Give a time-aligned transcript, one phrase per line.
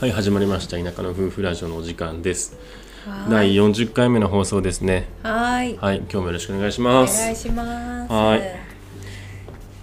[0.00, 0.76] はい始まりました。
[0.78, 2.56] 田舎の夫婦ラジオのお時間です。
[3.06, 5.08] は第ーい40回目の放送ですね。
[5.22, 5.78] はーい。
[5.78, 7.22] はい今日もよろしくお願いしおます。
[7.22, 8.12] 願いします。
[8.12, 8.42] はい。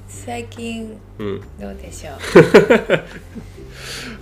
[0.08, 1.42] 最近うん。
[1.60, 2.16] どうでしょう？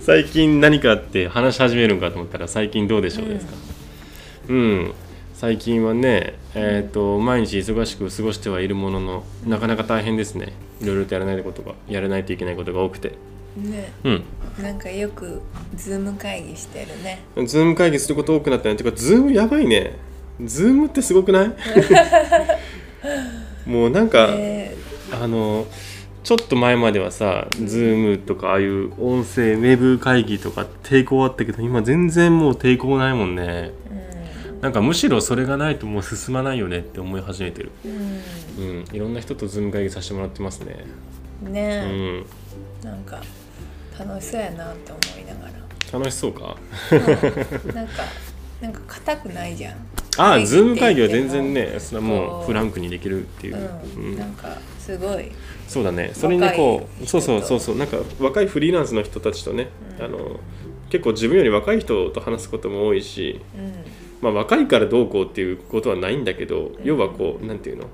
[0.00, 3.52] 最近何かあって話し始めるんかと思ったら最近どうでしょうですか？
[4.48, 4.92] うん、
[5.34, 10.54] 最近はねえっ、と毎日忙しく過ごしてはいるもののなかなか大変ですね。
[10.80, 13.12] いろいろとやらないことがやらないといけないことが多くて
[13.56, 13.92] ね。
[14.04, 14.22] うん。
[14.62, 15.40] なんかよく
[15.74, 17.22] ズーム会議してるね。
[17.46, 18.76] ズーム会議すること多くなったね。
[18.76, 19.96] てかズームやばいね。
[20.44, 21.52] ズームってすごくない？
[23.68, 24.74] もうなんか、え
[25.12, 25.66] あの
[26.24, 33.42] ちょっと前まではさ、ズームとかああいう音声ウェブ会議とか抵抗あったけど今全然もう抵抗ないもんね。
[33.42, 33.72] ー
[34.62, 37.72] なんかむしろそれがないともう進まないよねって思い始めてる。
[37.84, 37.92] うん。
[38.64, 38.84] うん。
[38.92, 40.84] いろんな人とズーム会議させてもらってますね。
[41.42, 42.24] うんうね、ん。
[42.84, 43.20] なんか
[43.98, 45.52] 楽しそうやなと思いなが
[45.92, 46.56] 楽しそうか？
[46.90, 47.00] ら、う
[47.72, 47.74] ん。
[47.74, 47.92] なんか
[48.60, 49.76] なんか硬くないじゃん。
[50.16, 52.46] ああズーム会議は全然ねそれはもこうう。
[52.46, 53.56] フランクにできるっていう、
[53.96, 54.18] うん、うん。
[54.18, 55.30] なんかすごい。
[55.68, 56.12] そうだね。
[56.14, 57.76] それにねこうそうそうそうそう。
[57.76, 59.68] なんか若いフリーランスの人たちとね、
[59.98, 60.04] うん。
[60.04, 60.40] あの
[60.90, 63.72] 結構自分より若い人と話すことも多いしうん。
[64.22, 67.86] まあ、若いからどうこうっていうことはないんだけど、要はこうなんていうの？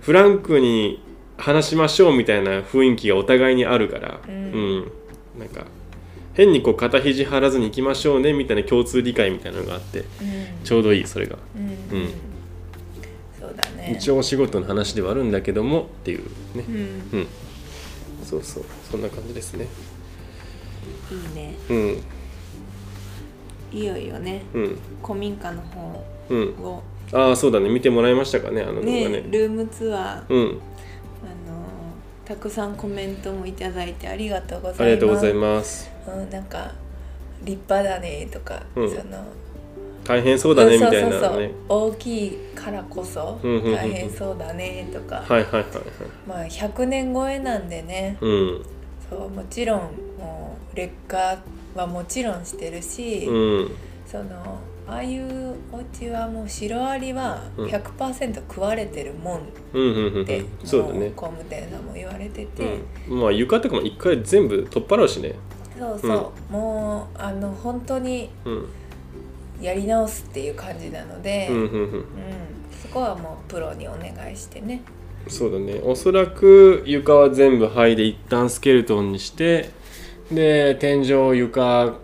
[0.00, 1.02] フランクに
[1.36, 4.92] 話しましょうみたいな雰囲気がお互いにあるから、うん
[5.38, 5.64] なんか
[6.34, 10.06] 変にこう肩肘張らずに行きましょうねみたいな共通理解みたいなのがあってうん。
[10.64, 11.98] ちょうどいいそれが、うん。
[11.98, 12.10] うん。
[13.38, 13.94] そうだね。
[13.98, 16.24] 一応お仕事の話ではあるんだけどもっていう
[16.56, 16.64] ね。
[16.68, 17.18] うん。
[17.18, 17.26] うん。
[18.24, 18.64] そうそう。
[18.90, 19.66] そんな感じですね。
[21.10, 21.54] いいね。
[21.68, 22.02] うん。
[23.72, 24.42] いよいよね。
[24.54, 24.78] うん。
[25.02, 26.54] 古民家の方うん。
[26.62, 27.68] をああそうだね。
[27.68, 29.08] 見てもらいましたかねあの動画ね。
[29.08, 30.34] ねルームツアー。
[30.34, 30.60] うん
[32.32, 34.82] たくさんコメントもいただいてありがとうございます。
[34.82, 35.90] ありがとうございます。
[36.08, 36.72] うん、なんか
[37.44, 38.90] 立派だねとか、うん。
[38.90, 39.22] その
[40.02, 41.50] 大変そうだねみたいなそうそうそうね。
[41.68, 45.66] 大きいからこそ大変そうだねとか、はいはいはいはい。
[46.26, 48.16] まあ100年超えなんでね。
[48.22, 48.64] うん。
[49.10, 49.80] そうもちろん
[50.18, 51.36] もう劣化
[51.74, 53.70] はもちろんしてるし、うん。
[54.06, 54.58] その
[54.92, 57.68] ああいうお家はもうシロアリはうん。
[57.68, 59.40] 100%食われてるもんっ
[59.72, 60.20] うんうんうん。
[60.22, 63.20] うて、んそうだもね工務店さんも言われてて、うん。
[63.20, 65.34] まあ床とかも一回全部取っ払うしね。
[65.78, 68.68] そうそう、もうあの本当にうん。
[69.60, 71.70] やり直すっていう感じなので、うんうんうん。
[71.70, 72.02] うん。
[72.82, 74.82] そこはもうプロにお願いしてね。
[75.28, 75.80] そうだね。
[75.84, 79.70] おそらく床は全部剥いで一旦スケルトンにして
[80.32, 81.94] で天井床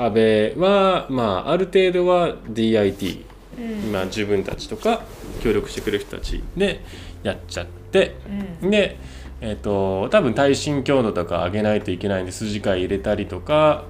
[0.00, 3.24] 壁はまあある程度は DIT
[3.58, 3.92] うん。
[3.92, 5.02] まあ自分たちとか
[5.42, 6.80] 協力してくれる人たちで
[7.22, 8.16] やっちゃって
[8.62, 8.70] うん。
[8.70, 8.96] で
[9.42, 13.84] えっ、と多分耐震強度とか上げないといけないんで筋交い入れたりとか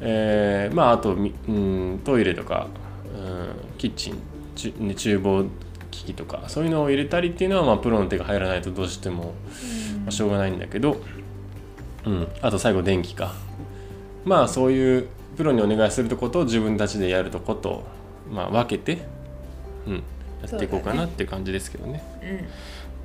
[0.00, 2.66] えーまああとみうんトイレとか、
[3.16, 4.18] うん、キッチン
[4.56, 5.44] ちゅね厨房
[5.90, 9.34] 機器とかそういうのを入れたりっていうのは、まあ、プロの手が入らないとどうしても、
[10.04, 11.00] まあ、しょうがないんだけど、
[12.04, 13.32] うん、あと最後電気か。
[14.24, 17.84] まあそういうプロにお願いするとこと自分たちでやるとこと、
[18.30, 19.02] まあ、分けて、
[19.86, 20.00] うん、や
[20.56, 22.02] っていこうかなっていう感じですけどね。
[22.22, 22.48] うん。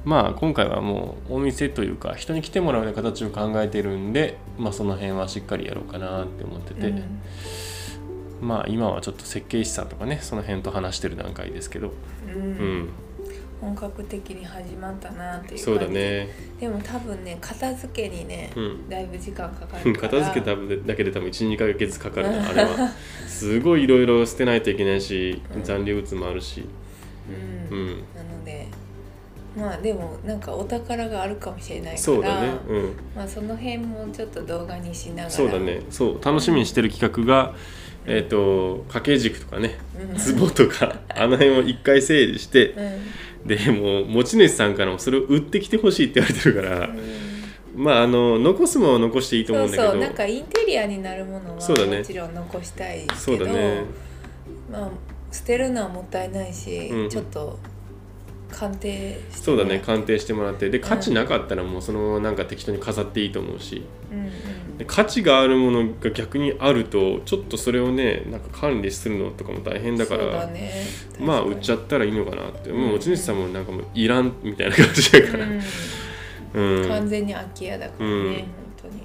[0.09, 7.21] まあ今回はもうお店というか人に来てもらうような形を考えてるんで、まあ、その辺はしっかりやろうかなって思ってて、うん。
[8.41, 11.91] まあ今はちょっと設計士さんとかねその辺と話してる段階ですけど、
[12.27, 12.33] うん。
[12.33, 12.89] うん、
[13.65, 15.63] 本格的に始まったなっていう感じ。
[15.63, 20.09] そうだね、でも多分ね片付けにね、うん、だいぶ時間かかるから。
[20.09, 20.55] 片付けた
[20.87, 22.91] だけで多分12ヶ月かかるな あれは。
[23.27, 25.63] すごいいろいろ捨てないといけないしうん。
[25.63, 26.63] 残留物もあるし、
[27.71, 27.85] う、うん。
[27.85, 28.67] ん、なので
[29.57, 35.29] まあでもなんかお宝があるかもしれないからそうだね、うん、まあその辺もちょっと動画にしながら。
[35.31, 35.81] そうだね。
[35.89, 37.55] そう楽しみにしてる企画が
[38.07, 40.39] えっ、と掛け軸とかねうん。
[40.39, 43.01] 壺とかあの辺を一回整理してうん
[43.45, 46.89] でもう持ち主さんからもそれを売ってきてほしいって言われてるから、
[47.75, 49.91] まああの残すものは残していいと思そううんだけど。
[49.91, 51.99] そうなんかインテリアになるものはそうだね。
[51.99, 53.83] もちろん残したいけそうど、だね。
[54.71, 54.89] まあ
[55.31, 57.09] 捨てるのはもったいないし、うん。
[57.09, 57.59] ちょっと
[58.49, 59.43] 鑑定して。
[59.43, 60.69] そうだね鑑定してもらって。
[60.69, 63.83] で価値なかったらもうそのままなんか適当に飾っていいと思うし。
[64.11, 64.31] うんうん
[64.77, 70.73] で価値があるものが逆にあるとちょっとそれをねなんか管理するのとかも大変だからだね。
[71.17, 72.81] まあ売っちゃっったらいいのかなって、うん。
[72.81, 75.45] もう持ち主さんもなんかもういらんみたいな感じだから、
[76.53, 76.87] うん。
[76.87, 78.25] 完全に空き家だからね、うん。
[78.33, 78.45] 本
[78.81, 78.99] 当に、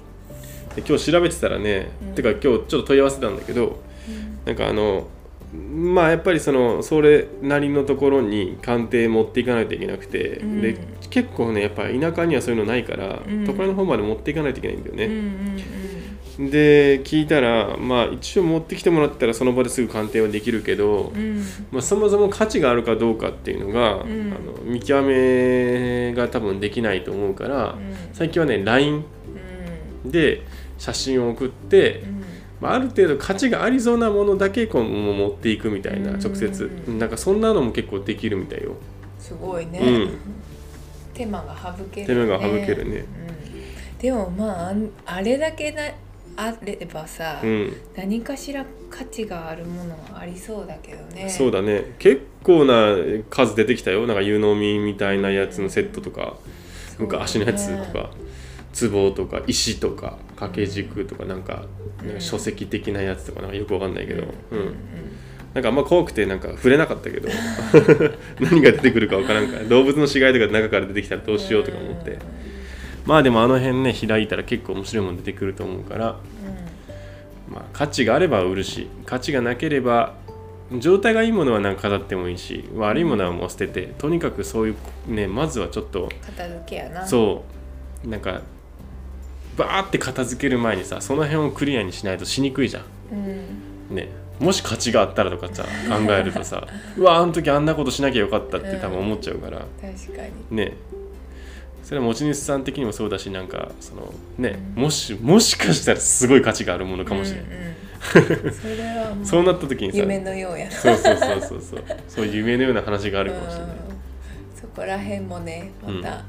[0.75, 2.15] で今日調べてたらね、うん。
[2.15, 3.79] てか今日ちょっと問い合わせたんだけど
[4.45, 5.07] なんかあの
[5.53, 10.61] まあやっぱりそのそれなりのところに鑑定持っていかないといけなくて、うん。
[10.61, 10.77] で
[11.09, 13.45] 結構ねやっぱ田舎にはそういうのないから、うん。
[13.45, 15.91] 都会の方まで持っていかないといけないんだよね、うんうんうん
[16.39, 21.43] で聞いたらまあ一応持ってきてもらったらその場ですぐ鑑定はできるけど、うん。
[21.71, 24.01] まあ、そもそも価値があるかどうかっていうのが、ん。
[24.01, 27.75] あの見極めが多分できないと思うから、
[28.13, 29.03] 最近はね LINE
[30.05, 30.11] うん。
[30.11, 30.43] で
[30.77, 32.30] 写真を送って、うん
[32.61, 38.75] まあ、ある程度価値がありそうなものだけこう持っていくみたいなうん直接なんかそんなのも結構できるみたいよ。
[39.19, 40.17] すごいね、うん。
[41.13, 42.97] 手間が省ける、ね、手間が省けるね。
[42.97, 44.73] うん、でもまあ
[45.05, 45.83] あれだけな
[46.37, 47.73] あればさ、うん。
[47.95, 51.29] 何かしら価値があるものはありそうだけどね。
[51.29, 51.95] そうだね。
[51.97, 52.95] 結構な
[53.29, 54.05] 数出てきたよ。
[54.07, 56.37] なんか湯飲みみたいなやつのセットとか
[56.99, 58.11] 昔のやつとか
[58.79, 61.65] 壺とか石とか掛け軸とかなんか
[62.03, 62.15] なん。
[62.15, 64.75] か書籍的なやつとかなんかよくわかんないけど、うん。
[65.53, 67.29] なんかあんま怖くてなんか触れなかったけど。
[68.41, 72.17] 何が出てくるかわからんから動物の死骸とか中から出てきたらどうしようとか思って。
[73.05, 76.19] まあでもあの辺ね開いたら結構面白いもの出てくると思うから、
[77.49, 80.13] まあ、価値があれば売るし価値がなければ
[80.77, 84.75] 状態がいいものはなんか飾ってもいいし悪いものはもう捨ててとにかくそうい
[85.07, 87.05] うねまずはちょっと片付けやな。
[87.05, 87.43] そ
[88.05, 88.07] う。
[88.07, 88.41] なんか
[89.57, 92.83] バーって片付ける前にさその辺をクリアにしないとしにくいじゃん。
[93.11, 93.95] うん。
[93.95, 94.09] ね。
[94.39, 96.67] もし価値があったらとかさ考えるとさ
[96.97, 100.57] うわあの時あんなことしなきゃよかったって多分思っちゃうから、確かに。
[100.57, 100.73] ね。
[101.83, 110.71] それは持ち主さん的にもそうだしなんかそのね、もしもしかしたらすごい価値があるものかもしれない、うんうん、 それはもうそうなった時にさ夢のようやな。
[110.71, 111.83] そうそうそうそうそう。
[112.07, 113.75] そう夢のような話があるかもしれない、うん。
[114.55, 116.23] そこら辺もねまた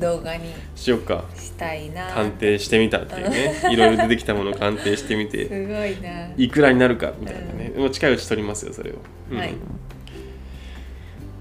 [0.00, 1.24] 動画にしよっか。
[1.36, 3.54] したいな、鑑定してみたっていうね。
[3.70, 5.46] いろいろ出てきたものを鑑定してみて。
[5.48, 6.28] すごいな。
[6.36, 8.94] いくらになるかみたいなね、もう近いうち取りますよそれを、
[9.30, 9.38] うん。
[9.38, 9.54] はい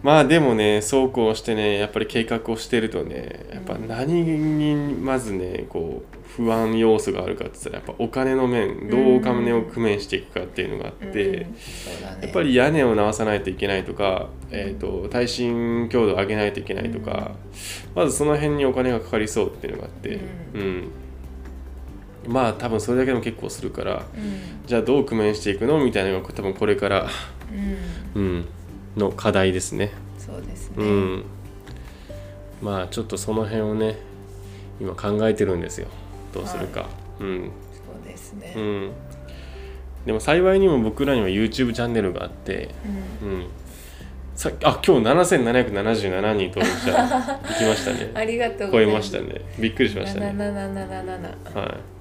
[0.04, 11.48] まあでもねそうこうしてねやっぱり計画をしてるとねやっぱ何にまずねこう不安要素があるかって言ったらやっぱお金の面どうお金を工面していくかっていうのがあって、
[12.22, 17.36] やっぱり屋根を直さないといけないとか、えー、と耐震強度を上げないといけないとか、
[17.94, 20.20] まずその辺にお金がかかりそうっていうのがあって、
[20.56, 20.92] うん。
[22.28, 24.66] まあ多分それだけでも結構するからうん。
[24.66, 25.84] じゃあどう工面していくの？
[25.86, 27.08] みたいなのが多分これから、
[28.16, 28.22] うん。
[28.22, 28.46] うん、
[28.98, 29.92] の課題ですね。
[30.18, 31.26] そうですね、うん、
[32.62, 33.98] まあちょっとその辺をね
[34.80, 35.88] 今考えてるんですよ。
[36.34, 36.88] どうするか、
[37.20, 37.52] うん。
[37.74, 38.92] そうですね、うん。
[40.06, 42.70] でも幸いにも僕らには YouTube チャンネルがあって、
[43.22, 43.30] うん。
[43.30, 43.48] うん、
[44.36, 48.12] さあ今日7777人登録者いきましたね。
[48.16, 49.42] ありがとうご超えざいましたね。
[49.60, 50.34] びっくりしましたね。
[50.36, 51.94] 7777はい。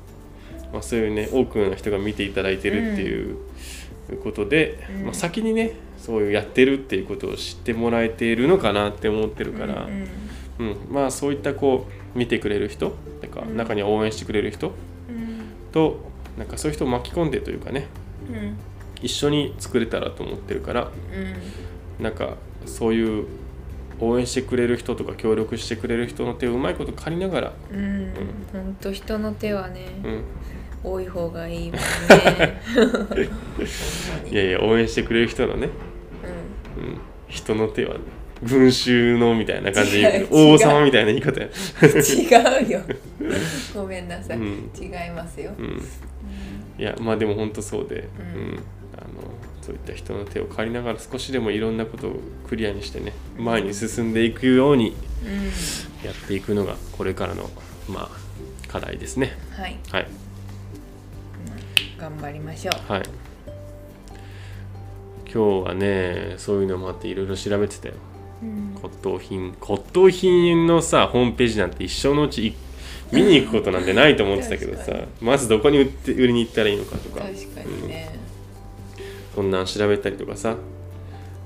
[0.73, 3.37] まあ、そういうね多くの人が見ていただいてるっていう
[4.17, 5.05] ことで、うん。
[5.05, 10.09] まあ、先にねそういうやってるっていうことを知ってもらえているのかなって思ってるから、うん
[10.59, 13.57] うん、まあそういったこう見てくれる人なんかうん。
[13.57, 14.69] 中には応援してくれる人
[15.09, 15.73] うん。
[15.73, 15.99] と
[16.39, 17.87] なんかそういう人を巻き込んでというかね
[18.29, 18.57] うん。
[19.03, 20.91] 一緒に作れたらと思ってるから
[21.99, 22.05] うん。
[22.05, 22.37] なんか
[22.67, 23.27] そういう
[24.01, 28.13] 応援してくれる人とか協力してくれる人の手をうまいこと借りながら、うん。
[28.53, 30.25] 本当人の手はね、うん、
[30.85, 31.81] 多い方がいいもんね。
[34.27, 34.37] いに。
[34.37, 35.69] やいや応援してくれる人のね、
[36.77, 36.99] ううん、
[37.29, 38.01] 人の手は、ね、
[38.43, 42.81] 群衆のみたいな感じ王様みたいな言い方や、ん、違うよ。
[43.75, 44.71] ごめんなさい、うん。
[44.77, 45.83] 違いますよ、うん、
[46.79, 48.03] いやまあでも本当そうで、う
[48.37, 48.59] うんん。
[48.97, 49.09] あの
[49.63, 55.45] そういった人の手を借りながら少しでもいろんなことをクリアにしてね前に進んでいくようにうん。
[56.05, 57.49] やっていくのがこれからの
[57.89, 59.37] まあ課題ですね。
[59.53, 59.79] はい。
[59.91, 60.07] はい
[62.03, 62.93] 頑張りましょう。
[62.93, 63.03] はい。
[65.33, 67.95] 今日はねそういうのもあっていろいろ調べてたよ。
[68.43, 68.77] うん。
[68.83, 72.55] 骨董品骨董品のさホームページなんて一生のうちい
[73.13, 77.21] 見に行くことなんてないと思ってたけどさまずどこに売って売りに行ったらいいのかとか。
[77.21, 78.19] 確かにね、
[79.37, 79.53] そん。
[79.53, 80.57] なん調べたりとかさ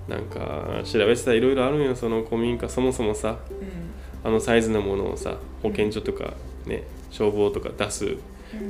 [0.08, 2.66] なんか調べてたらいろいろあるんよその古民家。
[2.66, 4.30] そもそもさうん。
[4.30, 6.32] あのサイズのものをさ保健所とか
[6.64, 8.16] ね消防とか出す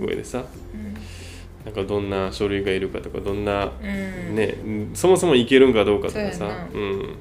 [0.01, 0.45] 上でさ
[1.67, 4.37] なんかどんな書類がいるかとかどんなうん。
[4.37, 4.55] ね
[4.95, 7.17] そもそもいけるんかどうかとかさそううん。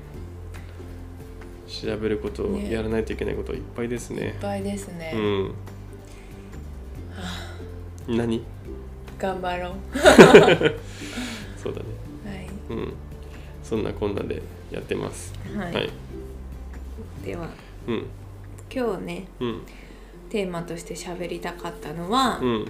[1.67, 2.71] 調べることをね。
[2.71, 5.51] やらないといけないこといっぱいですいっねぱいですね、うん。
[8.17, 8.43] 何？
[9.17, 9.73] 頑張ろう。
[11.57, 11.85] そうだね。
[12.25, 12.47] はい。
[12.69, 12.93] うん。
[13.63, 15.33] そんなこんなでやってます。
[15.57, 15.89] はい、はい。
[17.25, 17.49] では
[17.87, 18.05] うん。
[18.71, 19.61] 今日ねうん。
[20.29, 22.67] テーマとして喋りたかったのは、うん。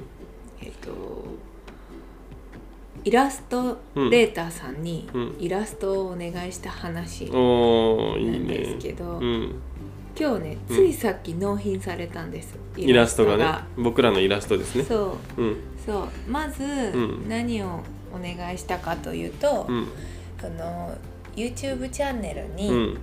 [0.61, 1.25] えっと
[3.05, 5.35] イラストレーターさんにうん。
[5.39, 7.37] イラストをお願いした話な
[8.17, 9.61] いんねですけど、うん。
[10.19, 10.75] 今日ねうん。
[10.75, 13.37] ついさっき納品されたんです、イラストが。
[13.37, 13.45] ね。
[13.77, 14.83] 僕らのイラストですね。
[14.83, 15.41] そう。
[15.41, 15.57] うん。
[15.85, 16.07] そう。
[16.27, 17.29] まずん。
[17.29, 19.87] 何をお願いしたかというと、うん。
[20.41, 20.97] その
[21.35, 22.97] YouTube チャンネルに、うん。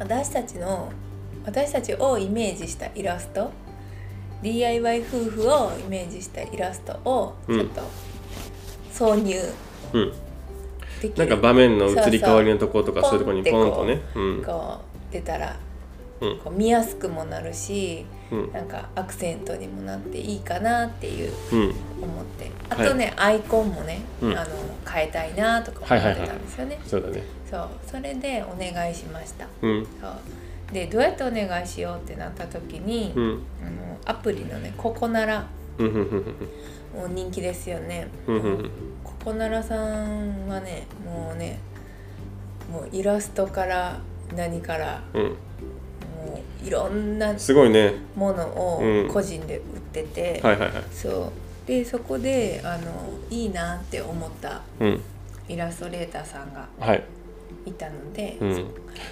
[0.00, 0.90] 私たちの
[1.44, 3.52] 私たちをイメージしたイラスト
[4.42, 7.82] DIY 夫婦をイメージしたイラストをちょっと
[9.00, 9.34] 挿入。
[9.94, 10.12] うん。
[11.16, 14.02] なんか場面の移り変わりのとことかそういうとこにポンとね。
[14.14, 14.44] うん。
[14.44, 14.78] こ
[15.10, 15.56] う出たら
[16.20, 16.38] うん。
[16.38, 18.52] こう見やすくもなるしうん。
[18.52, 21.60] なんかアクセントにもなっていいかなっていううん。
[22.02, 22.50] 思って。
[22.68, 24.38] あとね、アイコンもね、うん。
[24.38, 24.50] あの
[24.86, 27.22] 変えたいなとか思ってたんですよね、そうだね。
[27.50, 27.68] そう。
[27.86, 29.46] それでお願いしました。
[29.62, 29.86] うん。
[30.00, 30.74] そう。
[30.74, 33.42] でどうやってお願いしようってなった時に、うん。
[33.66, 35.46] あのアプリのねココナラ
[35.78, 36.36] うんうんうん
[36.94, 38.70] もう人気ですよね、うんうんうん。
[39.04, 41.58] ココナラさんはねもうね
[42.70, 44.00] もうイラストから
[44.34, 45.22] 何からうん。
[45.22, 45.34] も
[46.62, 47.94] ういろんなすごいね。
[48.14, 49.08] ものをうん。
[49.08, 50.42] 個人で売ってて、
[50.92, 51.32] そ
[51.64, 51.66] う。
[51.66, 55.00] でそこであのいいなって思ったうん。
[55.48, 57.02] イラストレーターさんがはい
[57.66, 58.64] いたので、うん。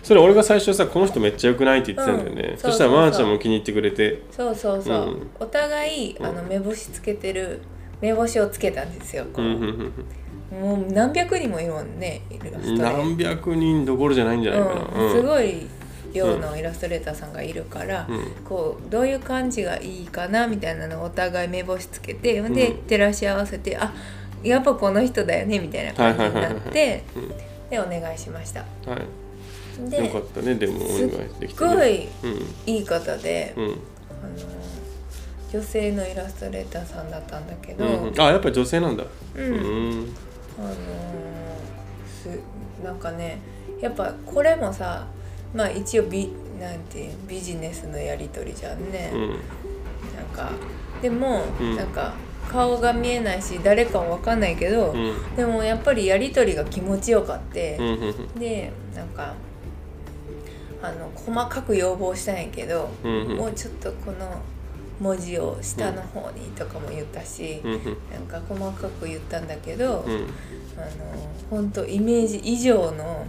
[0.02, 2.58] それ俺が最初さこの人めっちゃ良くないって言ってたんだよね、うん。
[2.58, 4.22] そしたらまーちゃんも気に入ってくれて。
[4.30, 5.10] そうそうそう、う。
[5.10, 5.30] ん。
[5.40, 7.60] お互いあの目星つけてる
[8.00, 9.92] 目星をつけたんですよこう、うんうん
[10.50, 15.66] もう何百人もいるもんねイラ何百人どころじゃないんじゃないかな、うん、すい、ごい
[16.14, 18.44] 量のイラストレーターさんがいるから、うん。
[18.46, 22.54] こうどういう感じがいいかなみたいなのをお互い目星つけてでうん。
[22.86, 23.92] 照らし合わせてあ
[24.42, 28.60] やっぱこの人だよねみたいな感じになってうんでお願いしました。
[28.86, 30.54] はい、でよかったね。
[30.54, 31.10] でもお願い
[31.40, 32.72] できすて、ね、っごいうん。
[32.74, 33.64] いい方で、うん。
[33.64, 33.78] あの
[35.52, 39.04] 女性のイラストレーターさんだったんだけど、うんうん、あやっぱり女性なんだ。
[39.36, 39.44] うん。
[39.44, 40.14] うん。
[40.58, 40.74] あのー
[42.08, 42.28] す
[42.84, 43.38] なんかね
[43.80, 45.06] やっぱこれもさ
[45.54, 49.20] まあ一応ビなんていうビジネスのやり取りじゃんね、うん。
[49.28, 49.38] なん
[50.34, 50.50] か
[51.00, 51.76] でも、うん。
[51.76, 52.14] なんか
[52.48, 55.36] 顔が見えないし誰かも分かんないけど、うん。
[55.36, 59.34] でもやっぱりやり取りが気持ちよかってう、んうんでなんか
[60.82, 63.36] あの細かく要望したんやけど、うんうん。
[63.36, 64.40] もうちょっとこの
[65.00, 67.82] 文字を下の方にとかも言ったし、うんうん。
[68.10, 70.12] なんか細かく言ったんだけど、うん。
[70.76, 70.88] あの
[71.50, 73.26] 本当イメージ以上の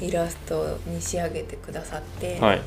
[0.00, 2.60] イラストに仕上げてくださって、うんはい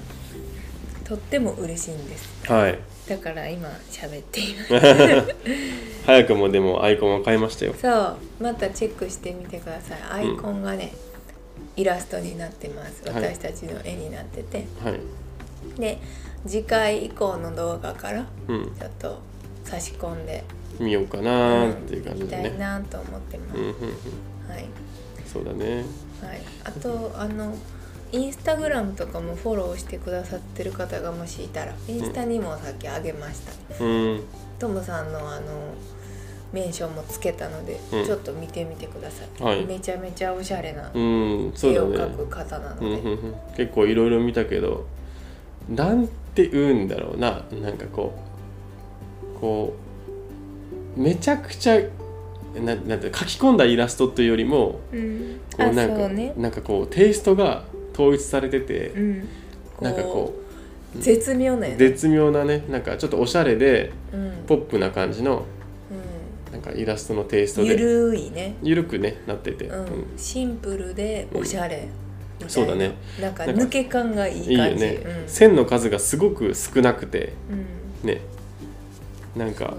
[1.09, 2.51] とっても嬉しいんです。
[2.51, 2.77] はい。
[3.07, 5.35] だから今喋っています。
[6.05, 7.73] 早くもでもアイコンは買いましたよ。
[7.81, 8.17] そう。
[8.39, 9.99] またチェックしてみてください。
[10.11, 10.93] アイコンがね、
[11.75, 13.01] イラストになってます。
[13.09, 13.23] はい。
[13.23, 14.99] 私たちの絵になってて、はい。
[15.81, 15.97] で
[16.45, 18.65] 次回以降の動画からうん。
[18.77, 19.17] ちょっと
[19.63, 20.43] 差し込んで
[20.79, 23.75] 見ようかなーっていう感じみたいだねなと思ってます、うんうんうん。
[24.47, 24.65] はい。
[25.25, 25.77] そうだね。
[26.21, 27.55] はい、あとあの
[28.11, 33.41] インスタグラムとかもフォローしてくださってる方がもしいたらインスタにもさっきあげまし
[33.77, 34.23] た、うん。
[34.57, 35.73] トムさんのあの
[36.51, 38.05] メンションもつけたので、うん。
[38.05, 39.65] ちょっと見てみてください、はい。
[39.65, 43.35] めちゃめちゃおしゃれな絵を描く方なので、うんうんうん。
[43.55, 44.87] 結構いろいろ見たけど
[45.69, 47.43] なんて言うんだろうな。
[47.61, 48.13] なんかこ
[49.35, 49.75] うこ
[50.97, 51.79] うめちゃくちゃ
[52.55, 55.39] ななんて書き込んだイラストというよりもうん。
[55.55, 56.33] こうなんかね。
[56.35, 57.63] なんかこうテイストが
[57.99, 59.27] 統一されてて、うん。
[59.81, 60.33] なんかこ
[60.95, 61.77] う絶妙なよね。
[61.77, 64.43] 絶妙なねなんかちょっとおしゃれでうん。
[64.47, 65.45] ポップな感じの
[66.51, 67.73] なんかイラストのテイストで。
[67.73, 69.79] うんゆるいね、ゆるくねなってて、うん。
[69.79, 69.87] うん。
[70.17, 71.87] シンプルでおしゃれ
[72.47, 72.93] そうだね。
[73.21, 75.29] なんか抜け感がいいいよい感じね、うん。
[75.29, 77.33] 線の数がすごく少なくて
[78.03, 78.09] うん。
[78.09, 78.21] ね。
[79.35, 79.75] なんか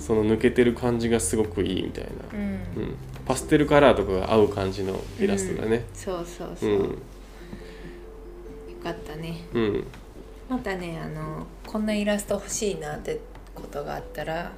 [0.00, 2.94] その抜けてる感じがすごくいいみたいな、そううんうん、
[3.26, 6.26] パステルカラーとかが合う感じのイラストだねそう。
[6.26, 6.98] そううそう、よん
[8.86, 9.36] かったね。
[9.52, 9.86] うん。
[10.48, 13.20] またねあのこんなイラスト欲しいなって
[13.54, 14.52] ことがあったら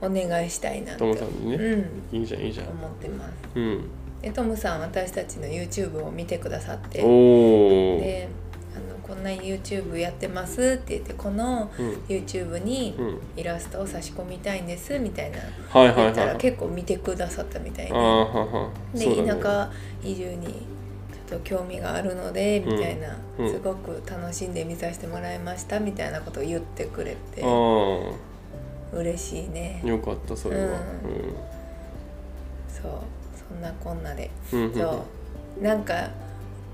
[0.00, 0.16] うん。
[0.22, 2.18] お願いしたいなってトムさんにね、うん。
[2.18, 2.68] いいじゃんいいじゃん。
[2.68, 3.32] 思ってます。
[3.54, 3.88] うん。
[4.22, 7.02] でトムさん私たちの YouTube を見てくださって。
[7.02, 8.28] で
[8.74, 11.90] あのこんな YouTube やってますって言ってこのうん。
[12.08, 13.18] YouTube にうん。
[13.36, 15.38] イラストを差し込みたいんですみたいな。
[15.68, 16.30] はいはい言ったはい。
[16.30, 17.92] ら結構見てくださったみたいで。
[19.06, 19.70] で、田舎
[20.02, 20.73] 移住に
[21.28, 23.46] と興味があるのでみたいな、うん。
[23.46, 29.80] うんすごく楽しんで見させてもらいましたみたいなことを言ってくれてあ嬉しいね。
[29.84, 30.78] あよかったそれは。
[32.68, 32.90] そう
[33.48, 34.74] そんなこんなで、うんうんうん。
[34.74, 35.04] そ
[35.60, 35.62] う。
[35.62, 36.10] なんか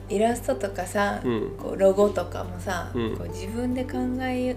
[0.09, 1.57] イラストとかさ、うん。
[1.59, 3.16] こうロゴとかもさ、うん。
[3.16, 4.57] こう自分で考え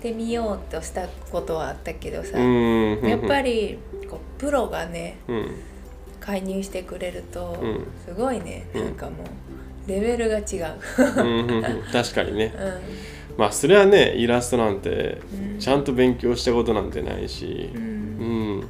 [0.00, 5.54] てみようとしたことはあったけどさ、うんやっぱりりこうプロがねうん
[6.30, 7.86] 介入してくれると、うん。
[8.06, 8.66] すごいね。
[8.74, 8.84] うん。
[8.84, 9.24] なんかも
[9.86, 10.78] うレベルが違う。
[11.16, 11.82] うんうんうん。
[11.92, 12.54] 確かにね。
[13.36, 15.58] うまあそれはねイラストなんてうん。
[15.58, 17.70] ちゃんと勉強したことなんてないし。
[17.74, 18.60] ん、う、うん。
[18.60, 18.64] ん、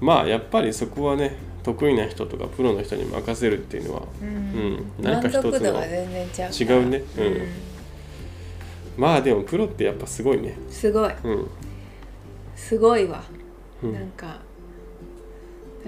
[0.00, 4.28] まあやっぱりそこはね得意な人とかプロの人に任せるっていうのはうん。
[4.28, 4.92] うん。
[5.02, 7.02] 何か満一つの足度が全然違う違うね。
[7.18, 7.40] うん。
[8.96, 10.56] まあでもプロってやっぱすごいね。
[10.70, 11.12] すごい。
[11.24, 11.50] うん、
[12.54, 13.24] すごいわ、
[13.82, 13.92] うん。
[13.92, 14.38] なんか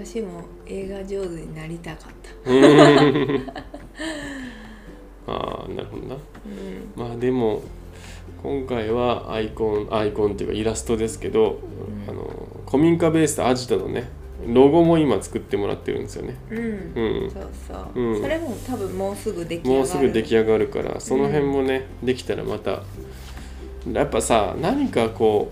[0.05, 2.29] 私も映画上手になりたかった。
[5.31, 6.15] ああなるほどな。
[6.15, 6.19] うん。
[6.95, 7.63] まあでも
[8.43, 11.59] 今回はアイコンアイコンっていうかイラストですけど、
[12.07, 14.09] うんあの古民家ベースとアジトのね
[14.45, 16.35] ロゴも今作ってもらってるんですよね。
[16.51, 16.57] うん。
[16.57, 16.61] う
[17.27, 17.31] ん。
[17.31, 18.21] そうそう、うん。
[18.21, 19.75] それも多分もうすぐ出来上がる。
[19.77, 22.83] もうすぐ出来上がるからその辺もね、できたらまた
[23.91, 25.51] やっぱさ何かこ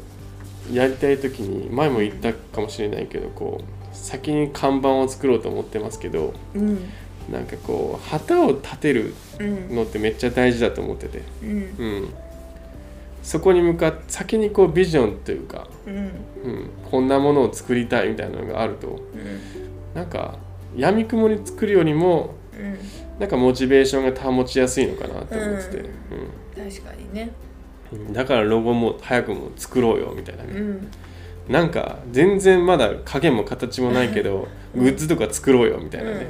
[0.72, 3.64] うやりたい時に前も言ったかもしれないけどこう
[3.96, 6.80] 先に看板を作ろうと思ってますけどうん。
[7.32, 11.50] なんかこう旗を立てるうんのってめっちゃ大事だと思ってて、うん。
[11.50, 11.56] う
[12.02, 12.14] ん、
[13.24, 15.96] そこに向かって先にこうビジョンというか、うん。
[15.96, 19.42] うん、こんなものを作りたいみたいなのがあるとうん。
[19.96, 20.38] なんか
[20.76, 22.78] やみくもに作るよりもうん。
[23.20, 25.90] なんかモチベーションが保ちやすいのかなって思ってて、
[26.56, 27.32] 確かにね。
[27.92, 28.14] うん。
[28.14, 30.92] だからロゴも早くも作ろうよみたいなね、うん
[31.50, 34.84] なんか全然まだ影も形もないけど、うん。
[34.84, 36.28] グッズとか作ろうよみたいうんなね、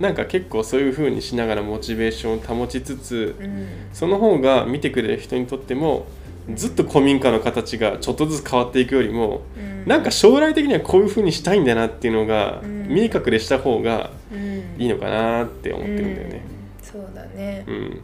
[0.00, 3.44] なんか結構そういう風にしながらモチベーションを保ちつつうん。
[3.44, 6.06] うんその方が見てくれる人にとっても
[6.54, 9.84] ずっと古民家の形がちょっとずつ変わっていくよりもうん。
[9.86, 12.88] なんか将来的にはこういう風にしたいんだなっていうのがうん。
[12.88, 14.62] 見え隠れした方がうん。
[14.78, 16.42] いいのかなって思ってるんだよね。
[16.80, 16.84] うん。
[16.84, 17.64] そうだね。
[17.68, 18.00] うん、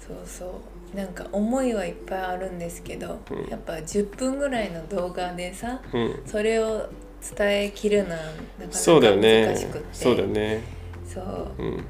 [0.00, 0.48] そうそう
[0.94, 3.50] なんか思いはいっぱいあるんですけど、うん。
[3.50, 6.88] やっぱ10分ぐらいの動画でさうん、それを
[7.36, 8.30] 伝えきるのはなか
[8.60, 9.46] なかそうだよね。
[9.46, 9.86] 難しくって。
[9.92, 10.62] そうだよね。
[11.06, 11.24] そう。
[11.58, 11.82] うん、こ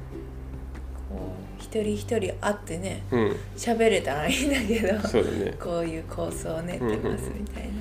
[1.59, 5.55] う一人一人会ってねうん、喋れたらいいんだけどそうだね。
[5.59, 7.71] こういう構想を練ってますみたいな、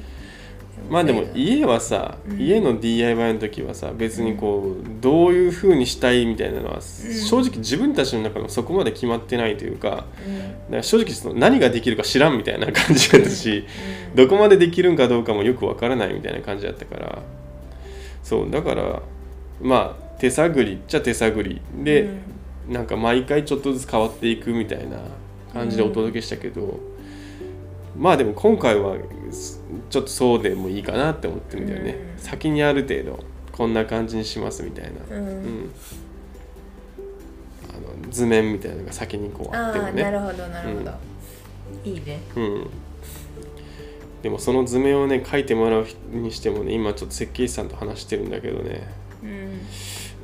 [0.91, 2.41] まあでも家はさ、うん。
[2.41, 10.07] 家の DIY の時はさ別にこうどういう風にしたいみたいなのは、正直自分たちの中のそこまで決まってないというかだか
[10.70, 13.64] ら正直その何ができるか知らんみたいな感じだったし、
[14.14, 17.23] どこまでできるんかどうかもよくわからないみたいな感じだったから
[18.23, 19.03] そうだから
[19.61, 21.61] まあ手探りっちゃ手探り。
[21.83, 22.09] で、
[22.68, 24.99] なんか毎回ちょっとずつ変わっていくみたいな
[25.53, 26.79] 感じでお届けしたけど、
[27.96, 28.96] まあでも今回は
[29.31, 32.18] すちょっとそうでもいいかなって思ってるんだよね、うん。
[32.18, 35.35] 先にある程度こんな感じにしますみたいな、うん、うん。
[35.35, 35.72] うん
[37.70, 40.90] あの図面みたいなのが先にこうあってもああなるね、ほどなるほど、
[41.85, 42.20] いいね。
[42.37, 42.66] うん、
[44.22, 48.88] でもその図面をね描いてもらうにしてもね今ちょっと設計士さんと話してるんだけどね。
[49.22, 49.61] うん。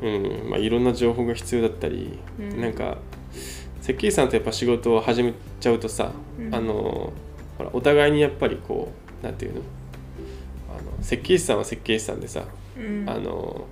[0.02, 0.50] うん。
[0.50, 2.60] まあ、いろんな情報が必要だったり、うん。
[2.60, 2.98] なんか
[3.80, 6.54] 設計士さんとやっぱ仕事を始めちゃうとさ、うん。
[6.54, 7.12] あの
[7.58, 9.60] ほらお互いにやっぱりこうなんていうの？
[10.70, 12.44] あの設計士さんは設計士さんでさ、
[12.76, 13.04] うん。
[13.08, 13.66] あの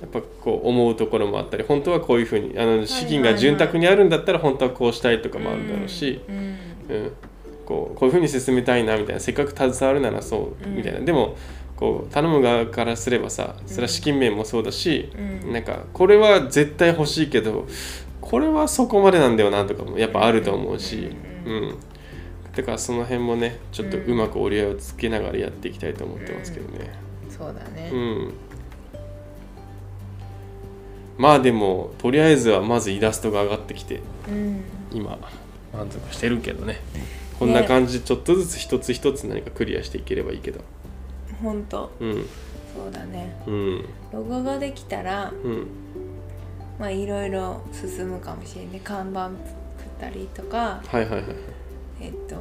[0.00, 6.36] やっぱこう思うところもあったり本当はこういうふうにあの資金が潤沢にあるんだったら本当はこうしたいとかもあるだろうし、うん。
[6.36, 7.12] うん。
[7.66, 10.76] こうこういうふうに進めたいなみたいなせっかく携わるならそううん。
[10.76, 11.36] みたいな、でも
[11.76, 15.10] こう頼む側からすればさそれは資金面もそうだし、
[15.44, 15.52] うん。
[15.52, 17.66] なんかこれは絶対欲しいけど
[18.20, 21.10] これはそこまでなんだよなとかもやっぱあると思うし、
[21.44, 21.78] ううん
[22.58, 26.90] だからその辺もねちょっとうまく折り合いをつけながらやっていきたいと思ってますけどね。
[27.30, 28.32] そうだね、うん。
[31.18, 34.64] まあでもとりあえずはまずイラストが上がってきてうん。
[34.92, 35.16] 今
[35.72, 36.80] 満足してるけどね。
[37.38, 40.58] こんな感じでちょっとずつ一つ一つ何かクリアしていければいいけど。
[41.40, 41.92] ほんと。
[42.00, 42.26] うん。
[42.74, 43.40] そうだね。
[43.46, 43.84] うん。
[44.12, 45.68] ロゴができたらうん。
[46.76, 48.80] まあいろいろ進むかもしれない。
[48.80, 49.36] 看板作っ
[50.00, 50.82] たりとか。
[50.84, 51.57] はいはいはいはい
[52.00, 52.36] えっと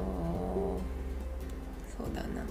[1.97, 2.45] そうだな。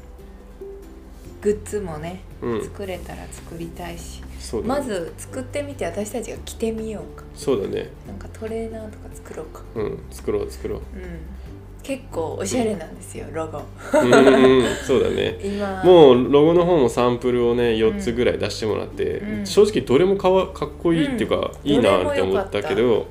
[1.40, 2.64] グッズもね、うん。
[2.64, 4.22] 作れたら作りたいし。
[4.40, 4.80] そうだね。
[4.80, 7.24] まず作ってみて私たちが着てみようか。
[7.34, 7.90] そうだね。
[8.06, 9.62] なんかトレーナーとか作ろうか。
[9.76, 10.78] うん作ろう作ろう。
[10.78, 10.82] うん。
[11.82, 13.62] 結構おしゃれなんですよロゴ。
[13.94, 15.38] うんうんうんそうだね。
[15.44, 15.84] 今。
[15.84, 19.46] もうロゴの方もサンプルをね4つぐらい出してもらって、うん。
[19.46, 21.70] 正直どれもかわかっこいいっていうか、うん。
[21.70, 23.06] いいなって思ったけど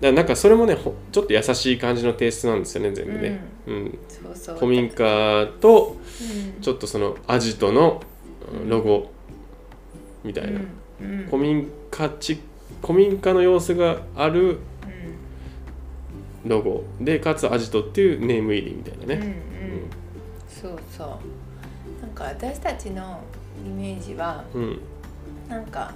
[0.00, 3.98] だなんかそれもねほちょっと優しい感じのテイストなんですよね全部ね、うん。
[4.08, 4.56] そうそう。
[4.56, 5.96] 古民家と
[6.56, 6.62] うん。
[6.62, 8.00] ちょっとそのアジトの
[8.66, 9.10] ロゴ
[10.22, 10.60] みたいな、
[11.00, 11.20] うん。
[11.20, 11.26] うん。
[11.26, 12.40] 古民家ち
[12.80, 14.58] 古民家の様子がある
[16.44, 16.48] うん。
[16.48, 16.84] ロゴ。
[17.00, 19.18] でかつアジトっていうネーム入りみたいなうんうん。
[19.20, 19.34] ね、
[20.48, 21.08] そうそう。
[22.00, 23.20] なんか私たちの
[23.66, 24.80] イメージはうん。
[25.48, 25.92] なんか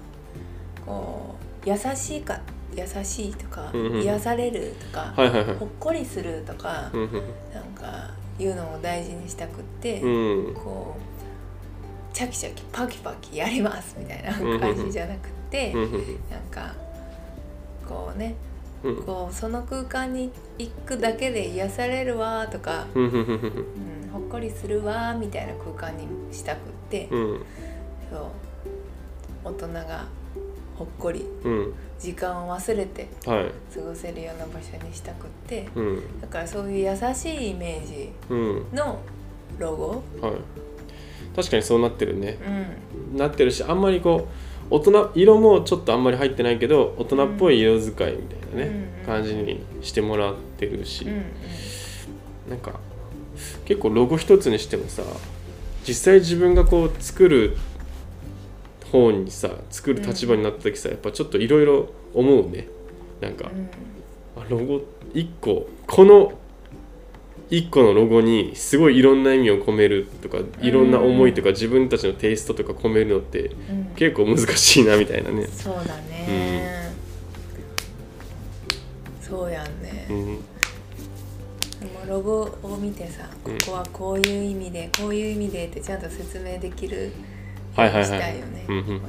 [0.84, 2.40] こう優しいか
[2.74, 4.02] 優しいとか、うんうん。
[4.02, 5.56] 癒されるとか、はいはいはい。
[5.56, 7.12] ほっこりするとか、うんうん
[7.54, 10.54] なんかいうのを大事にしたくって、うん。
[10.54, 15.90] こうチャキチャキパキパキやりますみたいな感じじゃなくって、うんうん
[16.30, 16.74] なんか
[17.88, 18.34] こうね
[18.82, 19.02] うん。
[19.02, 23.10] こうその空間に行くだけで癒されるわとか、うん
[24.12, 27.44] ほっこりするわみたいな空間にしたくって、うん。
[28.10, 28.20] そう。
[29.44, 30.06] 大人が
[30.82, 31.72] ほっこりうん。
[32.00, 33.74] 時間を忘れてはい。
[33.74, 36.20] 過ごせるような場所にしたくってうん。
[36.20, 38.66] だからそういう優しいイメージうん。
[38.72, 38.98] の
[39.58, 40.34] ロゴ、はい。
[41.36, 42.38] 確かにそうなってるね。
[43.12, 44.26] うん、なってるしあんまりこ
[44.70, 49.06] う大人色もちょっとあんまり入ってないけど大人っぽい色使いみたいなね、うん。
[49.06, 51.24] 感じにしてもらってるし、うん。
[52.50, 52.80] なんか
[53.64, 55.02] 結構ロゴ一つにしてもさ
[55.86, 57.56] 実際自分がこう作る
[58.92, 62.68] 方にさ作る立場になった時さ、やっぱちょっといろいろ思うね。
[63.22, 63.50] なんか、
[64.36, 64.82] あロゴ
[65.14, 66.32] 1個この
[67.50, 73.78] 1個のロゴにすごいいろんな意味を込めるとかいろんな思いとか自分たちのテイストとか込めるのってうん。
[73.78, 75.46] うん結構難しいなみたいなね。
[75.46, 76.92] そうだね、
[79.20, 80.36] そうやんね、うん。
[80.36, 80.42] で
[81.98, 87.10] もロゴを見てさこうんこはこういう意味でこういう意味でってちゃんと説明できるはい
[87.76, 89.00] はいはいしたいよね、うんうん。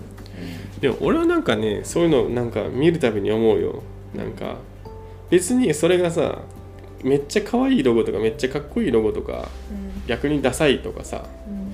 [0.79, 3.83] でも俺はなんかねそういうのなんか見るたびに思うよ。
[4.15, 4.57] なんか
[5.29, 6.39] 別にそれがさ
[7.03, 10.07] めっちゃ可愛いロゴとかめっちゃかっこいいロゴとかうん。
[10.07, 11.73] 逆にダサいとかさうん。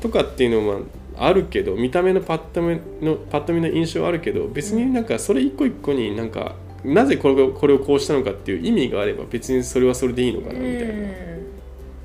[0.00, 0.80] とかっていうのは
[1.16, 6.54] あるけど見た目のパッと見のパッと見の印象はあるけど別になんかそれ一個一個になんか
[6.84, 10.92] なぜこれをこれをこうしたのかっていう意味があれば別にそれはそれでいいのかなみたいな。
[10.94, 10.96] う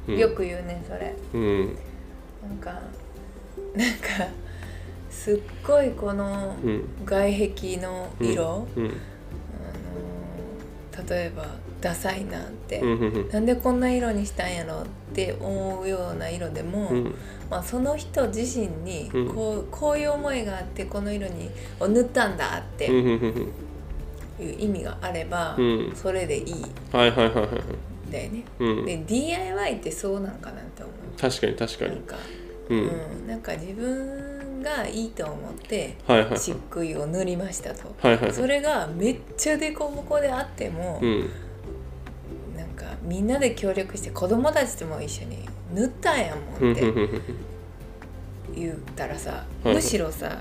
[0.10, 0.20] うんん。
[0.20, 1.16] よく言うねそれ。
[1.34, 1.78] うん。
[2.48, 2.82] なんか
[3.76, 4.28] なんか
[5.10, 6.84] すっごいこのうん。
[7.06, 8.86] 外壁の色、うん。
[8.86, 8.90] あ
[11.02, 11.46] の例えば
[11.82, 17.16] ダサいなって、うんうんなんでこんな色にしたんやろって思うような色でも、うん。
[17.50, 19.34] まあ、その人自身にうん。
[19.34, 23.52] こう,、こういう思いがあってこの色にを塗ったんだってうんうんうん
[24.46, 25.94] いう意味があれば、うん。
[25.96, 26.54] それでいい。
[26.54, 26.62] ん
[26.92, 28.12] はいはいはいはい。
[28.12, 28.44] だよね。
[28.60, 28.86] うん。
[28.86, 31.20] で DIY ってそうなんかなって思う。
[31.20, 32.02] 確かに確かに
[32.70, 32.80] なん。
[32.80, 33.26] か、ううん。
[33.26, 36.40] んなんか自分がいいと思ってはいはいはい。
[36.40, 37.96] 漆喰を塗りましたと。
[38.00, 41.30] はいはいそれがめっちゃデコボコであっても、うん。
[42.58, 46.84] なんかみんなで協力して子供たちとも一緒に塗ったんやもんって
[48.56, 50.40] 言ったらさ、はいむしろさ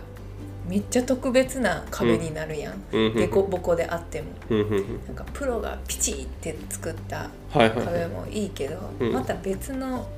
[0.69, 4.29] めっちゃ特別な壁になるやん、うんデコボコであっても。
[4.49, 4.71] うん。
[5.07, 7.85] なんかプロがピチって作ったはいはいはい。
[7.85, 9.13] 壁もいいけど、うん。
[9.13, 10.09] また別の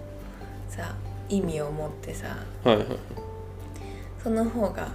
[0.69, 0.95] さ
[1.29, 2.87] 意味を持ってさはいはい。
[4.23, 4.89] その方が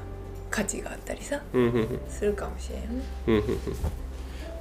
[0.50, 2.00] 価値があったりさうんうんうん。
[2.10, 2.82] するかもしれん。
[3.28, 3.60] うんうんうん。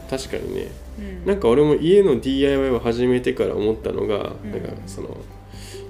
[0.08, 0.68] 確かにね。
[0.98, 1.26] うん。
[1.26, 4.50] なんか俺も家の DIY を始めてから思ったのが、うん。
[4.52, 5.16] なんかその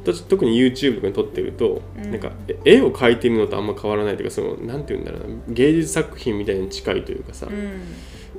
[0.05, 2.11] と特に YouTube とかに撮ってると、うん。
[2.11, 5.37] なんかえ絵を描いてるのとあんま変わらないというかそのなんて言うんだろうな。
[5.49, 7.83] 芸術作品みたいに近いというかさ、うん。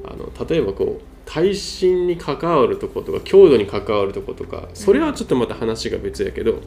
[0.04, 6.60] あの例えばこう耐震に関わるとことか強度に関わるとことかそれはちょっとまた話が別やけど、うん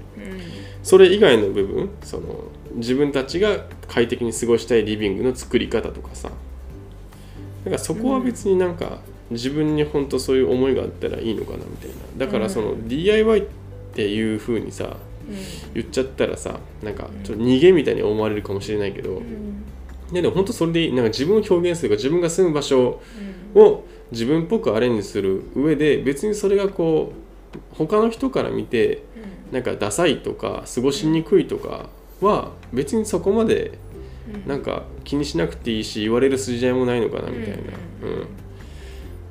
[0.85, 2.45] それ以外の部分その
[2.75, 6.31] 自分たちが快適に過ごしたいリビングの作り方とかさ。
[7.65, 8.99] なんかそこは別になんか
[9.31, 11.95] 自分に本当そういう思いがあったらいいのかなみたいな。
[12.19, 13.43] だからその DIY っ
[13.95, 14.99] ていう風にさ
[15.73, 19.65] 言っちゃったらさなんかちょっと逃げみたいに思われるかもしれないけど、うん。
[20.13, 20.93] ね、でも本当それでいい。
[20.93, 23.01] なんか自分を表現するか自分が住む場所
[23.55, 23.63] うん。
[23.63, 29.03] を自分っぽくアレンジする上で別にそれがこう他の人から見て
[29.55, 31.89] なんかダサいとか過ごしにくいとか
[32.21, 33.79] は別にそこまで
[34.27, 34.49] うん。
[34.49, 37.63] なんか気にしなくていいし言われる筋合いもないのかなみたいな、
[38.03, 38.13] うん。
[38.15, 38.27] うん。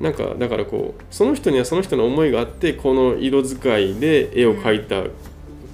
[0.00, 5.02] なんかだからこうその人にはその人の思いがあってこの色使いで絵を描いた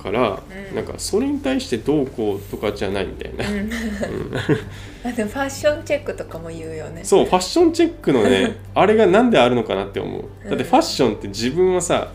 [0.02, 0.74] から、うん。
[0.74, 3.70] なんかそれに対してどうこうとかじゃないみたいな、うん。
[5.06, 7.04] あでもファッションチェックとかも言うよね。
[7.04, 10.48] そうファッションチェックのね あれがなんであるのかなって思う。
[10.48, 12.08] だってファッションって自分はさ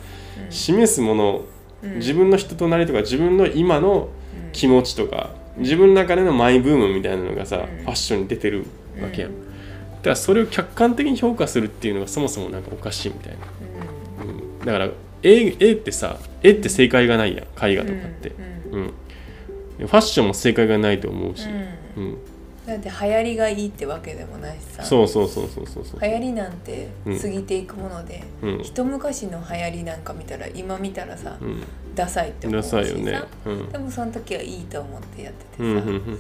[0.45, 0.51] うん。
[0.51, 1.54] 示すものうん
[1.95, 4.09] 自分の人となりとか自分の今の
[4.47, 4.51] うん。
[4.51, 7.83] 気持ちとか自分の中でのマイブームみたいなのがさ、うん。
[7.83, 8.65] ファッションに出てる
[9.01, 9.41] わけやん、うん。
[9.41, 9.47] だ
[10.03, 13.37] からそれを客観的に評価するっていうのがそもそもなんかおかしいみたいな、
[14.23, 14.89] うん、だから
[15.23, 18.31] 絵絵ってさ絵って正解がないやん絵画とかって、
[18.71, 18.93] うん。
[19.79, 19.87] うん。
[19.87, 21.47] ファッションも正解がないと思うし、
[21.97, 22.03] うん。
[22.03, 22.17] うん
[22.65, 24.84] だって流行りがいいってわけでもないしさ。
[24.84, 26.01] そうそうそうそうそうそう。
[26.01, 28.60] 流行りなんてうん過ぎていくもので、うん。
[28.62, 31.63] 一昔の流行りなんか見たら今見たらさ、うん。
[31.93, 32.84] ダサいって思うダしさ。
[32.84, 33.71] サいよね、うん。
[33.71, 36.19] でもその時はいいと思ってやっててさ、うんうんうんうん。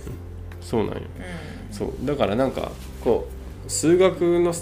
[0.61, 1.01] そうなんよ。
[1.01, 1.73] うん。
[1.73, 1.93] そう。
[2.03, 2.71] だからなんか
[3.03, 3.27] こ
[3.65, 4.53] う数学の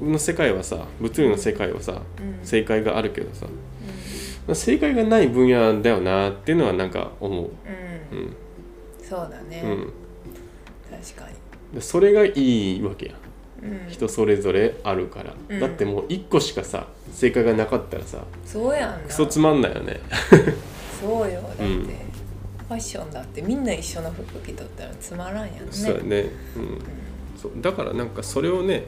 [0.00, 2.44] の世界はさ物理の世界はさ、うん。
[2.44, 3.46] 正解があるけどさ。
[4.52, 7.50] 正解がない分野だよなっていうのはなんか思う、
[8.12, 8.34] うん。
[9.00, 9.92] そうだね、うん、
[11.00, 11.34] 確かに、
[11.74, 13.14] でそれがいいわけや
[13.62, 15.60] うん、人それぞれあるから、うん。
[15.60, 18.98] だってもう1個しかさ正解がなかったらさそうやんな。
[19.06, 20.00] クソつまんないよね。
[21.00, 21.42] そうよ。
[21.42, 21.90] だって、うん
[22.68, 25.72] ファッションだってみんな一緒の服着とったらつまらんやんね。
[25.72, 26.80] そうやね、うん、
[27.36, 27.52] そう。
[27.56, 28.84] だからなんかそれをね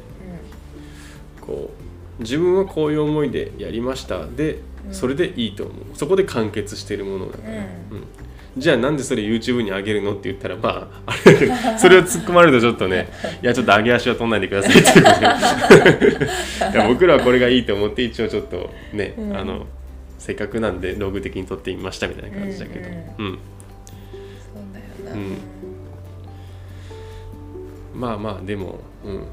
[1.41, 1.71] こ
[2.19, 4.25] う自分はこういう思いでやりました。
[4.27, 4.95] でうん。
[4.95, 5.77] それでいいと思う。
[5.95, 7.59] そこで完結してるものだから、うん。
[7.59, 7.67] うん
[8.57, 13.09] じゃあなんでそれ YouTube に上げるのって言ったらまああれ それを突っ込まれるとちょっとね
[13.43, 16.15] いやちょっと上げ足は取んないでくださいっていう。
[16.15, 16.21] こ
[16.67, 19.37] とで僕らはこれがいいと思って一応ちょっとね、うん。
[19.37, 19.67] あの
[20.19, 22.95] せっかくなんで道具的に撮ってみましたみたいな感じだけど、うん。
[22.95, 23.39] うん。
[24.53, 25.21] そうだよな、
[27.95, 28.01] うん。
[28.01, 29.27] まあまあでも、うん、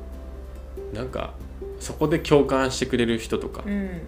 [0.93, 1.33] なんか
[1.79, 3.73] そこで共感してくれる人とかうん。
[3.73, 3.99] うん。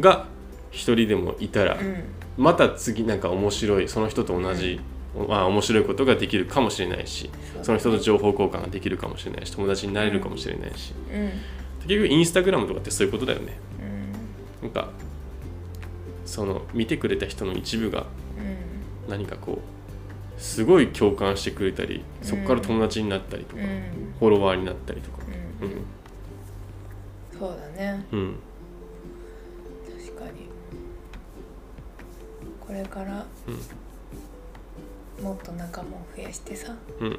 [0.00, 0.26] が
[0.70, 2.02] 一人でもいたら、うん
[2.38, 4.80] また次なんか面白いその人と同じ、
[5.28, 7.30] まあ、面白いことができるかもしれないし
[7.62, 11.30] その人と情報交換ができるかもしれないし友達になれるかもしれないし、うん。
[11.80, 13.58] 結局インスタグラムとかってそういうことだよね。
[14.62, 14.68] うん。
[14.68, 14.90] なんか
[16.24, 18.06] その見てくれた人の一部が
[18.38, 19.10] うん。
[19.10, 24.14] 何かこうすごい共感してくれたりそこから友達になったりとか、うん。
[24.20, 25.18] フォロワーになったりとか。
[25.62, 27.38] うん。
[27.38, 28.04] そうだね。
[28.12, 28.36] うん、
[32.68, 33.24] これから
[35.22, 37.18] もっと仲間を増やしてさうん。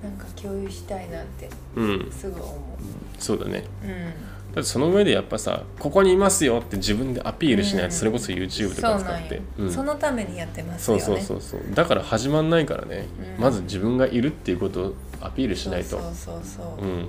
[0.00, 2.12] なんか共有したいなってうん。
[2.12, 2.78] すぐ思
[3.18, 3.64] そうだね。
[3.82, 3.92] ううん。
[3.92, 4.10] だ
[4.52, 7.92] ってその上でやっぱさここにいますよって自分でアピールしないと、うん。
[7.92, 9.34] それこそ YouTube とそうか使って。
[9.34, 9.72] なんよ、うん。
[9.72, 11.74] そのためにやってますそうよねそうそうそう。
[11.74, 13.42] だから始まんないからね、うん。
[13.42, 15.90] まず自分がいるっていうことをアピールしないと。
[15.90, 17.08] そうそうそうそう、うん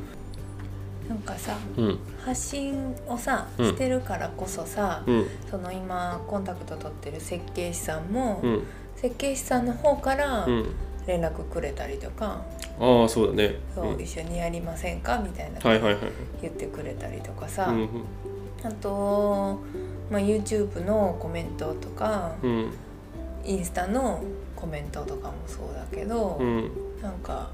[1.09, 1.99] なんかさうん。
[2.23, 3.69] 発信をさうん。
[3.69, 5.27] してるからこそさ、うん。
[5.49, 8.63] その今コンタクト取ってる設計士さんも、うん。
[8.95, 10.65] 設計士さんの方からうん。
[11.07, 12.41] 連絡くれたりとか、
[12.79, 13.57] ああそうだね。
[13.75, 14.01] そううん。
[14.01, 15.19] 一緒にやりませんか？
[15.19, 16.01] みたいなはいはいはい
[16.41, 17.89] 言ってくれたりとかさ、うん。
[18.63, 19.59] あと、
[20.09, 22.71] まあ、YouTube のコメントとか、うん。
[23.45, 24.23] インスタの
[24.55, 26.71] コメントとかもそうだけど、うん。
[27.03, 27.51] なんか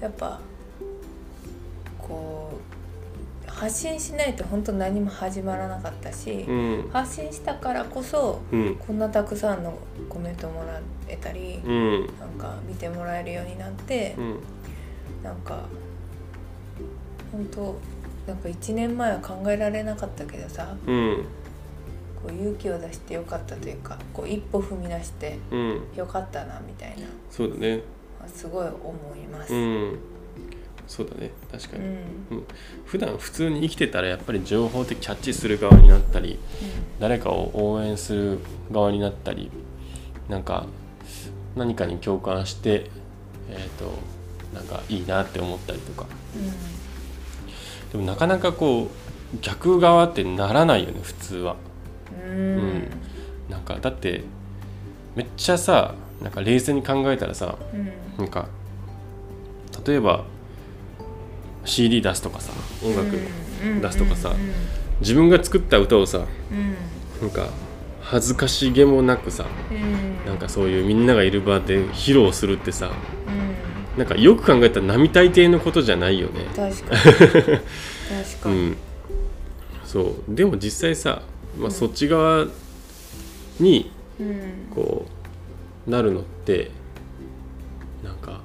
[0.00, 0.38] やっぱ
[1.98, 2.33] こう
[3.64, 6.52] 発信しないと本当何も始まらなかったし、う
[6.86, 6.90] ん。
[6.92, 8.76] 発信したからこそうん。
[8.76, 12.06] こんなたくさんのコメントもらえたり、うん。
[12.20, 14.38] なんか見てもらえるようになってう、ん。
[15.22, 15.64] なんか
[17.32, 17.74] 本当
[18.26, 21.24] なんか1年前は考えられなかったけどさうん。
[22.22, 25.80] こう勇気を出してよかったというかこう一歩踏み出してうん。
[25.96, 27.06] よかったなみたいな。
[27.30, 27.80] そうだね。
[28.26, 29.54] すごい思います。
[30.84, 31.30] ううんんそうだね。
[31.50, 31.80] 確かう
[32.34, 32.38] ん。
[32.38, 32.44] に、
[32.84, 36.38] 普段普通に生きてたらやっぱり情報でキャッチする側になったり
[37.00, 38.38] 誰かを応援する
[38.70, 39.50] 側になったり
[40.28, 40.66] なんか
[41.56, 42.90] 何かに共感して
[43.50, 43.92] えっ、と
[44.54, 46.06] なんかいいなって思ったりとか。
[47.92, 51.56] でもなかなかこう逆側ってならないよね普通は。
[52.24, 52.30] うん。
[52.30, 52.90] うん。
[53.48, 54.22] なんかだって
[55.14, 57.92] めっちゃさなんか冷静に考えたらさうん。
[58.18, 58.48] なんか
[59.86, 60.24] 例えば
[61.64, 62.52] CD 出すとかさ
[62.84, 63.18] 音楽
[63.80, 64.52] 出すとかさうん
[65.00, 66.74] 自分が作った歌をさうん。
[67.20, 67.48] なんか
[68.00, 72.90] 恥ずかしげもなくさうんなんかそういうみんながいる場で披露するってさ
[73.26, 73.98] うん。
[73.98, 76.46] なんかよく考えたら並大抵のことじゃないよね。
[76.56, 77.00] 確かに。
[77.00, 77.52] 確
[78.42, 78.76] かに、 うん、
[79.84, 80.14] そう。
[80.28, 81.22] でも実際さ、
[81.58, 82.46] まあ、そっち側
[83.60, 84.68] にうん。
[84.74, 85.06] こ
[85.86, 86.70] うなるのって
[88.02, 88.40] なんか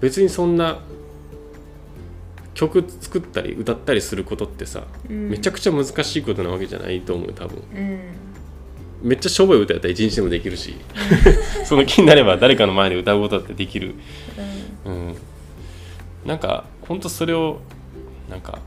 [0.00, 0.80] 別にそんな
[2.56, 5.28] 曲作ったり歌ったりすることってさ、うん。
[5.28, 7.62] めちゃくちゃ難しいことなわけじゃないと思う多分。
[7.74, 8.00] うん。
[9.02, 10.74] めっちゃしょぼい歌やったら一日でもできるし
[11.66, 13.94] その気になれば誰かの前で歌うことだってできる。
[14.86, 15.14] うん。
[16.24, 17.60] なんかほんとそれを
[18.30, 18.58] なんか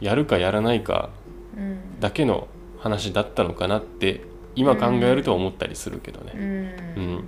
[0.00, 1.10] やるかやらないか
[1.56, 1.78] うん。
[2.00, 2.48] だけの
[2.80, 4.22] 話だったのかなって
[4.56, 6.94] 今考えると思ったりするけどね。
[6.96, 7.24] うん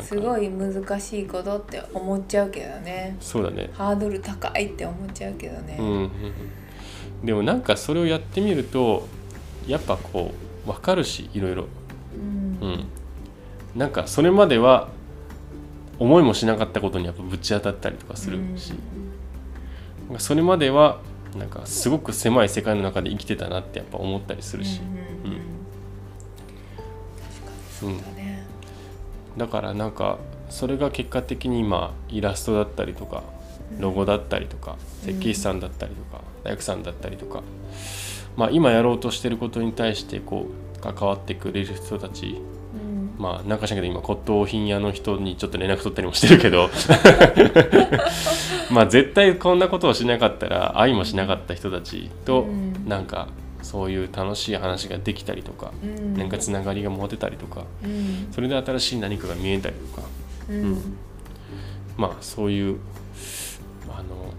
[0.00, 3.16] すごい難しいことって思っちゃうけどね。
[3.20, 3.70] そうだね。
[3.74, 5.76] ハードル高いって思っちゃうけどね。
[5.78, 6.10] うんうんうん、
[7.24, 9.06] でもなんかそれをやってみると
[9.66, 10.32] やっぱこ
[10.66, 11.66] う分かるしいろいろ、
[12.16, 12.68] うん。
[12.68, 12.84] うん、
[13.74, 14.88] なんかそれまでは
[15.98, 18.72] 思いもしなかったことにやっぱぶち当たったりとかするし、
[20.08, 21.00] なんかそれまでは
[21.36, 24.84] なんかすごく狭い世界の中で生きてたなってやっぱ思ったりするし、う
[25.28, 25.40] んうんうん。
[27.20, 27.70] 確かに。
[27.70, 28.13] そうだね
[29.36, 30.18] だからなんか
[30.50, 33.22] それが結果的に今イラストだったりとか
[33.78, 37.42] ロゴだったりとか設計士さんだったりとか大工さんだったりとか、
[38.36, 42.40] まあ、今やろうとしてることに対してこう関わってくれる人たち
[42.74, 43.14] うん。
[43.18, 46.68] まあなんかしらんけど今骨董品屋の人にちょっと連絡取ったりもしてるけど
[48.70, 52.74] まあ絶対こんなことをしなかったら愛もしなかった人たちとうん。
[52.86, 53.28] なんか
[53.64, 56.16] そういう楽しい話ができたりとかうん。
[56.16, 58.28] なんかつながりが持てたりとかうん。
[58.32, 60.06] それで新しい何かが見えたりとか
[60.48, 60.96] うん。
[61.96, 62.78] まあそういう
[63.90, 64.32] あの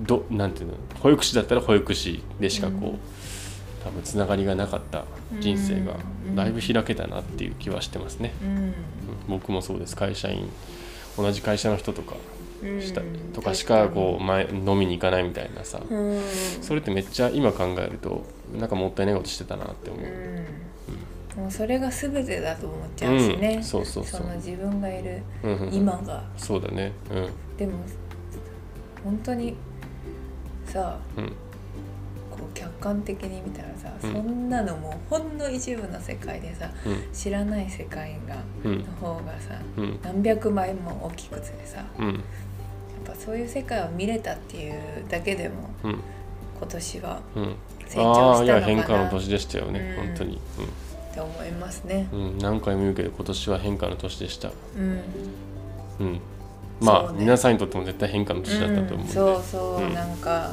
[0.00, 2.98] どなんていうの保育士だったら保育士でしかこう、うん。
[3.84, 5.04] 多分つながりがなかった
[5.40, 6.36] 人生がうん。
[6.36, 8.34] だいぶ開けたなっていう気はしてますね。
[8.42, 8.48] うん。
[8.48, 8.74] うん。
[9.28, 9.96] 僕もそうです。
[9.96, 10.48] 会社員
[11.16, 12.37] 同じ会社の人とかうん
[12.80, 15.80] したとかしかこう前飲みに行かないみたいなさ。
[15.88, 16.20] うん。
[16.60, 18.24] それってめっちゃ今考えると
[18.58, 20.04] なんかもったいないことしてたなって思う。
[20.04, 21.42] うん。
[21.42, 23.64] もうそれが全てだと思っちゃうしね、うん。
[23.64, 24.26] そうそうそう。
[24.26, 25.74] の自分がいるうんうんうん。
[25.74, 26.24] 今が。
[26.36, 26.92] そうだね。
[27.56, 27.72] でも
[29.04, 29.54] 本当に
[30.66, 31.32] さうんうん
[32.58, 34.12] 客観的に見たらさ、うん。
[34.12, 37.02] そんなのもうほんの一部の世界でさうん。
[37.12, 38.78] 知らない世界がうん。
[38.78, 40.00] の方がさうん。
[40.02, 42.14] 何百倍も大きくてさやうん。
[42.14, 42.18] っ
[43.04, 44.74] ぱそういう世界を見れたっていう
[45.08, 46.00] だけでもうん。
[46.58, 47.56] 今年はうん。
[47.86, 48.66] 成長ああいやしたのかな。
[48.66, 50.06] 変化の年でしたよね、うん。
[50.08, 52.08] 本当に、って思いますね。
[52.12, 52.20] うん。
[52.20, 54.50] うん、何回も言うけど今年は変化の年でした。
[54.76, 55.00] うん。
[56.00, 56.20] うん。
[56.80, 57.20] まあ、ね。
[57.20, 59.94] 皆さんにとっても絶対変化の年だったと思うんで、うんそうそう、うん。
[59.94, 60.52] なんか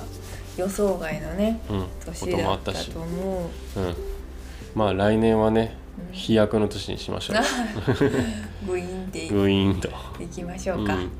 [0.57, 3.79] 予想外のねうん、こ年ともだったと思う。
[3.79, 3.95] うん、
[4.73, 5.77] まあ来年はね
[6.09, 6.13] うん。
[6.13, 7.37] 飛躍の年にしましょう。
[8.67, 9.89] グイーンっていグイーンと、
[10.33, 10.95] きましょうか。
[10.95, 11.11] うん。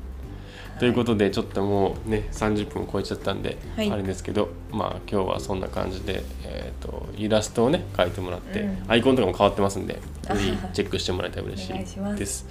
[0.78, 3.90] ということでちょっともうね30分超えちゃったんで、はい。
[3.90, 8.84] あれですけどまあ今日はそんな感じで、えー、とイラストをね描いてもらって、うん。
[8.88, 12.46] アイコンとかも変わってますんでぜあひチェックしてもらえたら嬉しいです。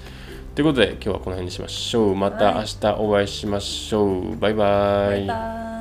[0.55, 2.15] ということで今日はこの辺にしましょう。
[2.15, 4.37] また明日お会いしましょう。
[4.37, 5.09] バイバイ。
[5.09, 5.74] バイバイ